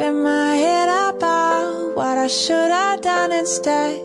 [0.00, 4.00] in my head about what I should have done instead.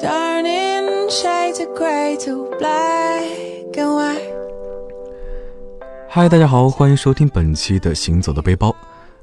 [0.00, 4.30] Turning shades of grey to black and white.
[6.08, 8.70] 嗨，大家好，欢迎收听本期的《行走的背包》。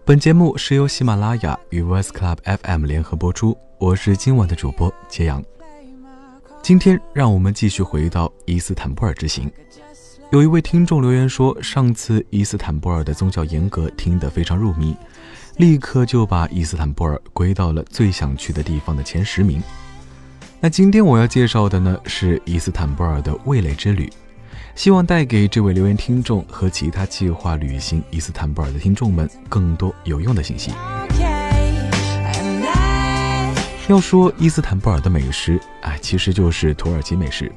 [0.05, 5.43] 本节目是由喜马拉雅与 Voice Club FM 联合播出，我是今晚的主播揭阳。
[6.61, 9.52] 今天让我们继续回到伊斯坦布尔之行。
[10.30, 14.93] 有一位听众留言说，上次伊斯坦布尔的宗教严格听得非常入迷，
[15.56, 19.64] 立刻就把伊斯坦布尔归到了最想去的地方的前十名。
[20.60, 24.11] 那今天我要介绍的呢是伊斯坦布尔的味蕾之旅。
[24.75, 30.71] 希望带给这位留言听众和其他计划旅行伊斯坦布尔的听众们更多有用的信息。
[33.88, 37.50] 要说伊斯坦布尔的美食，哎，其实就是土耳其美食。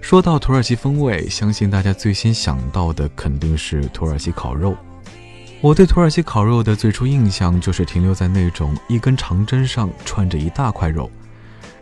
[0.00, 4.76] 说到土耳其风味，相信大家最先想到的肯定是土耳其烤肉。
[5.60, 11.08] 我对土耳其烤肉的最初印象就是停留在那种一根长针上串着一大块肉。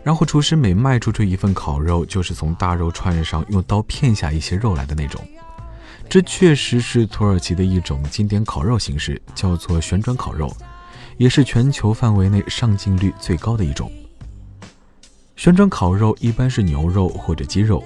[0.03, 5.21] 然后厨师每卖出去一份烤肉，就是从大肉串上用刀片下一些肉来的那种。
[6.07, 10.55] 这确实是土耳其的一种经典烤肉形式，叫做旋转烤肉，
[11.17, 13.91] 也是全球范围内上镜率最高的一种。
[15.35, 17.83] 旋转烤肉一般是牛肉或者鸡肉，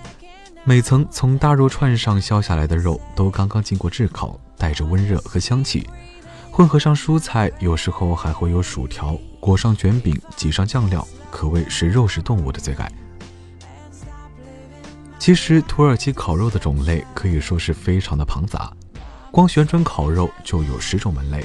[0.65, 5.85] 每层从大肉串上削下来的肉都刚刚经过炙烤，带着温热和香气，
[6.49, 11.05] 混合上蔬菜，有时候还会有薯条，裹上卷饼，挤上酱料。
[11.29, 12.89] 可谓是肉食动物的最爱。
[15.19, 18.71] 其实土耳其烤肉的种类可以说是非常的庞杂，
[19.31, 21.43] 光旋转烤肉就有十种门类。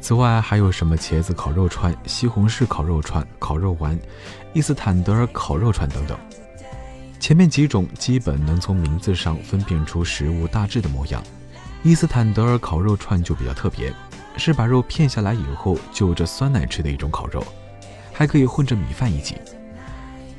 [0.00, 3.98] 此外还有什么茄子烤肉串、西红柿烤肉串、烤肉丸、
[4.52, 6.16] 伊斯坦德尔烤肉串等等。
[7.24, 11.22] 前面几种基本能从名字上分辨出食物大致的模样。
[11.82, 13.90] 伊斯坦德尔烤肉串就比较特别，
[14.36, 17.42] 是把肉片下来以后就着酸奶吃的一种烤肉。
[18.12, 19.36] 还可以混着米饭一起，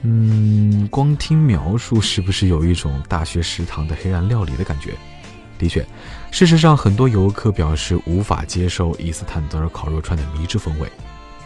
[0.03, 4.93] 嗯，光听描述是不是有一种大学食堂的黑暗料理的感觉？
[5.57, 5.83] 的确，
[6.29, 10.87] 事实上很多游客表示无法接受伊斯坦德尔烤肉串的迷之风味，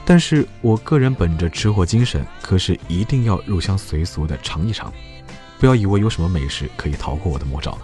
[0.03, 4.91] 但是我个人本着吃货精神，可是一定要入乡随俗的尝一尝。
[5.59, 7.77] 不要以为有什么美食可以逃过我的魔爪。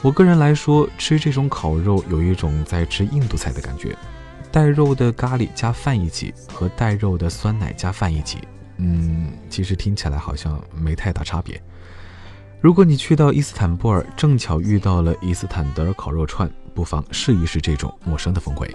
[0.00, 3.96] 我个人来说，吃这种烤肉有一种在吃印度菜的感觉。
[4.52, 8.38] 带肉的咖喱加饭一起，和带肉的酸奶加饭一起，
[8.76, 11.60] 嗯，其实听起来好像没太大差别。
[12.60, 18.72] 如果你去到伊斯坦布尔，正巧遇到了伊斯坦德尔烤肉串，不妨试一试这种陌生的风味。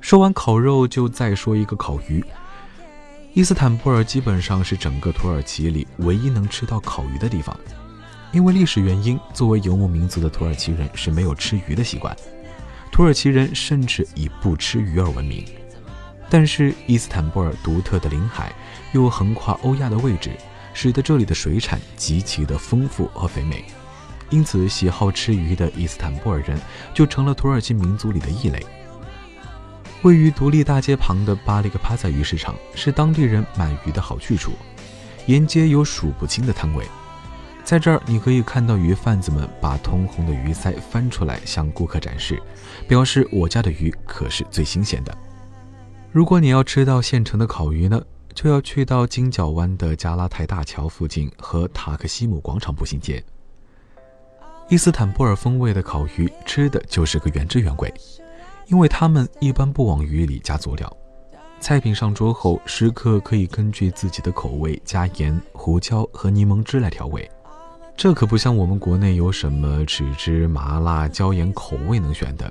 [0.00, 2.24] 说完烤肉，就再说一个烤鱼。
[3.34, 7.58] 伊斯坦布尔基本上是整个土耳其里唯一能吃到烤鱼的地方。
[8.30, 12.14] 因为历史原因，作为游牧民族的土耳其人是没有吃鱼的习惯，
[12.90, 15.42] 土耳其人甚至以不吃鱼而闻名。
[16.28, 18.52] 但是伊斯坦布尔独特的临海
[18.92, 20.32] 又横跨欧亚的位置，
[20.74, 23.64] 使得这里的水产极其的丰富和肥美，
[24.28, 26.60] 因此喜好吃鱼的伊斯坦布尔人
[26.92, 28.62] 就成了土耳其民族里的异类。
[30.02, 34.50] 位于独立大街旁的巴利克帕萨鱼市场是当地人买鱼的好去处，
[35.26, 36.84] 沿街有数不清的摊位。
[37.62, 42.42] 在这儿，你可以看到鱼贩子们把通红的鱼鳃翻出来向顾客展示，
[42.88, 45.16] 表示我家的鱼可是最新鲜的。
[46.10, 48.02] 如果你要吃到现成的烤鱼呢，
[48.34, 53.22] 就要去到金角湾的加拉泰大桥附近和塔克西姆广场步行街。
[54.68, 57.94] 伊斯坦布尔风味的烤鱼吃的就是个原汁原味，
[58.72, 60.90] 因为他们一般不往鱼里加佐料。
[61.60, 67.30] 菜品上桌后，食客可以根据自己的口味加盐、胡椒和柠檬汁来调味。
[67.94, 72.50] 这可不像我们国内有什么豉汁、麻辣、椒盐口味能选的。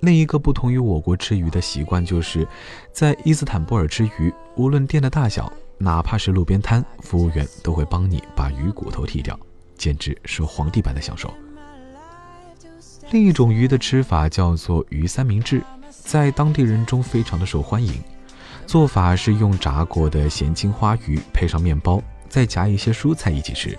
[0.00, 2.46] 另一个不同于我国吃鱼的习惯，就是
[2.92, 9.36] 在伊斯坦布尔吃鱼，无论店的大小，哪怕是路边摊，服务员都会帮你把鱼骨头剔掉，
[9.76, 11.28] 简直是皇帝般的享受。
[13.12, 18.02] 另一种鱼的吃法叫做鱼三明治，在当地人中非常的受欢迎。
[18.66, 23.78] 做法是用炸过的咸青花鱼配上面包，再夹一些蔬菜一起吃。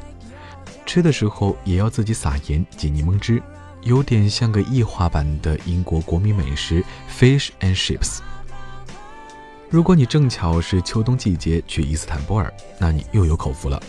[0.86, 3.44] 吃的时候也要自己撒盐挤柠檬汁，
[3.82, 6.82] 有点像个异化版的英国国民美食
[7.20, 8.20] Fish and Chips。
[9.70, 13.82] 如果你正巧是秋冬季节去伊斯坦布尔，那你又有口福了。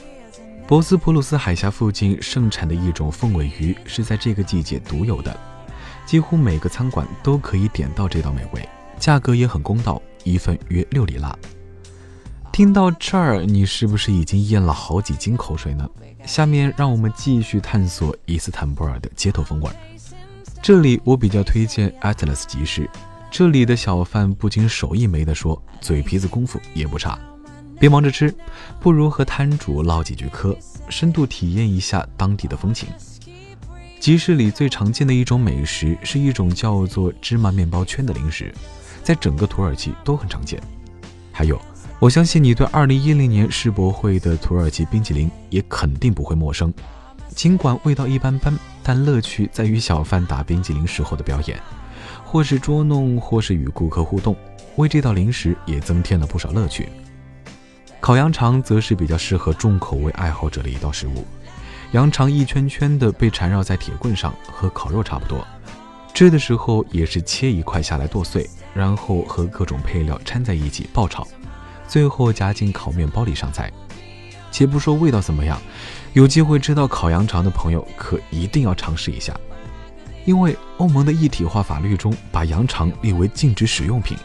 [0.69, 5.35] 博斯普鲁斯海峡附近盛产的一种凤尾鱼是在这个季节独有的，
[6.05, 8.69] 几乎每个餐馆都可以点到这道美味，
[8.99, 11.35] 价格也很公道，一份约六里拉。
[12.53, 15.89] 听到这儿，你是不是已经咽了好几斤口水呢？
[16.27, 19.71] 下面让我们继续探索伊斯坦布尔的街头风味。
[20.61, 22.91] 这里我比较推荐 Atlas 集市，
[23.31, 27.19] 这里的小贩不仅手艺没得说，嘴皮子功夫也不差。
[27.79, 28.35] 别忙着吃，
[28.81, 30.57] 不如和摊主唠几句嗑，
[30.89, 32.89] 深度体验一下当地的风情。
[34.01, 38.55] 集市里最常见的一种美食是一种叫做芝麻面包圈的零食，
[39.03, 40.61] 在整个土耳其都很常见。
[41.33, 41.61] 还有。
[42.01, 46.73] 我相信你对二零一零年世博会的土耳其冰淇淋也肯定不会陌生，
[47.35, 51.61] 尽管味道一般般，但乐趣在于小贩打冰淇淋时候的表演，
[52.25, 54.37] 或是捉弄，或是与顾客互动，
[54.77, 56.89] 为这道零食也增添了不少乐趣。
[58.01, 61.27] 烤羊肠则是比较适合重口味爱好者的一道食物，
[61.93, 65.45] 羊肠一圈圈的被缠绕在铁棍上，和烤肉差不多，
[66.15, 71.27] 吃的时候也是切一块下来剁碎，然后和各种配料掺在一起爆炒。
[71.89, 73.71] 最后夹进烤面包里上菜，
[74.51, 75.61] 且不说味道怎么样，
[76.13, 79.35] 有机会吃到烤羊肠的朋友可一定要尝试一下，
[80.25, 84.17] 因为欧盟的一体化法律中把羊肠列为禁止使用品，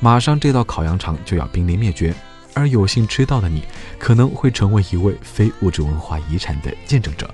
[0.00, 2.14] 马上这道烤羊肠就要濒临灭绝，
[2.54, 3.62] 而有幸吃到的你
[3.98, 7.28] 可能会成为一位非物质文化遗产的见证者。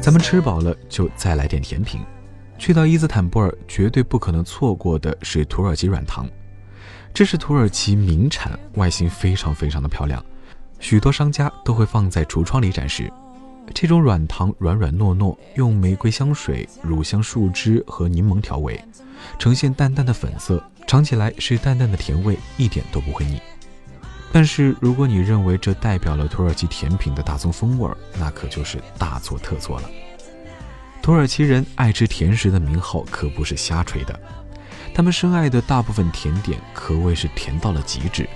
[0.00, 2.00] 咱们吃饱了就再来点甜品。
[2.58, 6.28] 去到伊斯坦布尔，绝对不可能错过的是土耳其软糖，
[7.12, 10.24] 这是土耳其名产，外形非常非常的漂亮，
[10.78, 13.12] 许多商家都会放在橱窗里展示。
[13.74, 18.80] 这种软糖软软糯糯，用玫瑰香水、乳香树枝和柠檬调味，
[19.38, 23.40] 呈现淡淡的粉色，尝起来是淡淡的甜味，一点都不会腻。
[24.32, 29.90] 但是如果你认为这代表了土耳其甜品的大宗风味，那可就是大错特错了。
[31.00, 34.18] 土耳其人爱吃甜食的名号可不是瞎吹的，
[34.92, 38.28] 他们深爱的大部分甜点可谓是甜到了极致，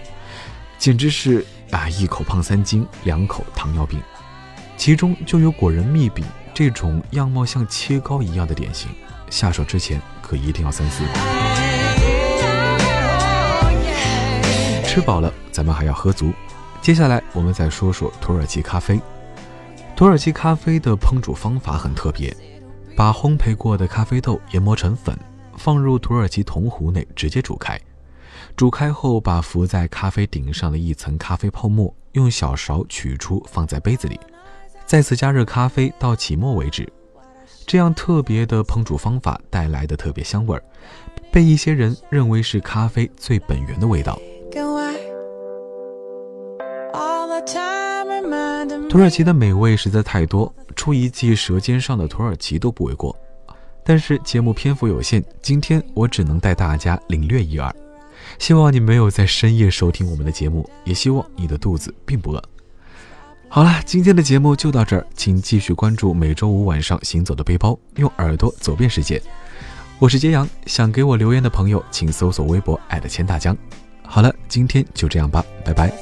[0.78, 4.00] 简直是啊一口胖三斤，两口糖尿病。
[4.76, 8.88] 其中就有果仁蜜饼这种样貌像切糕一样的点心，
[9.30, 11.02] 下手之前可一定要三思。
[14.84, 16.32] 吃饱了，咱们还要喝足。
[16.82, 19.00] 接下来我们再说说土耳其咖啡。
[19.96, 22.36] 土耳其咖啡的烹煮方法很特别。
[22.96, 25.16] 把烘焙过的咖啡豆研磨成粉，
[25.56, 27.80] 放入土耳其铜壶内直接煮开。
[28.56, 34.20] 煮开后，把浮在咖啡顶上的一层咖啡泡沫用小勺取出，放在杯子里，
[34.84, 36.86] 再次加热咖啡到起沫为止。
[37.70, 40.62] 这样特别的烹煮方法带来的特别香味儿，
[41.30, 44.20] 被一些人认为是咖啡最本源的味道。
[48.88, 53.16] 土耳其的美味实在太多，出一季《舌尖上的土耳其》都不为过。
[53.84, 57.72] 但是节目篇幅有限，今天我只能带大家领略一二。
[58.40, 62.42] 希望你没有在深夜收听我们的节目，也希望你的肚子并不饿。
[63.52, 69.20] 好了，今天的节目就到这儿，请继续关注每周五晚上《行走的背包》，用耳朵走遍世界。
[69.98, 73.56] 我是揭阳，想给我留言的朋友，请搜索微博钱大江。
[74.06, 75.92] 好了，今天就这样吧，拜拜。